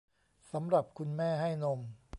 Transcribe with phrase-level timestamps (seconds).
[0.51, 1.79] สำหรับคุณแม่ให้นม